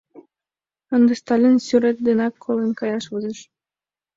[0.95, 3.39] Ынде Сталин сӱрет денак колен каяш возеш.